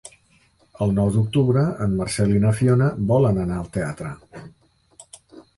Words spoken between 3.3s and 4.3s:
anar al teatre.